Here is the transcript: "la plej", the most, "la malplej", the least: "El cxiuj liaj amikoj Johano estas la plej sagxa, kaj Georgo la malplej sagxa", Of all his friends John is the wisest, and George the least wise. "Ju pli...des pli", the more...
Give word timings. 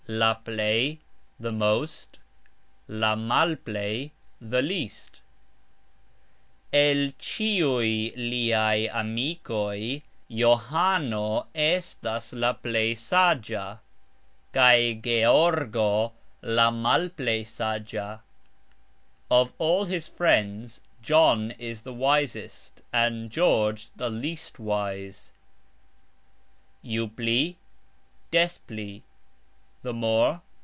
"la 0.07 0.35
plej", 0.35 0.97
the 1.39 1.53
most, 1.53 2.19
"la 2.89 3.15
malplej", 3.15 4.11
the 4.41 4.61
least: 4.61 5.21
"El 6.73 7.11
cxiuj 7.17 8.13
liaj 8.17 8.89
amikoj 8.89 10.01
Johano 10.29 11.45
estas 11.55 12.33
la 12.33 12.53
plej 12.55 12.97
sagxa, 12.97 13.79
kaj 14.51 14.99
Georgo 15.01 16.11
la 16.41 16.71
malplej 16.71 17.45
sagxa", 17.47 18.19
Of 19.29 19.53
all 19.59 19.85
his 19.85 20.09
friends 20.09 20.81
John 21.01 21.51
is 21.51 21.83
the 21.83 21.93
wisest, 21.93 22.81
and 22.91 23.31
George 23.31 23.87
the 23.95 24.09
least 24.09 24.59
wise. 24.59 25.31
"Ju 26.83 27.07
pli...des 27.07 28.57
pli", 28.67 29.03
the 29.83 29.91
more... 29.91 30.39